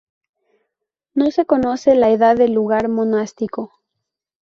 [1.13, 3.71] No se conoce la edad del lugar monástico.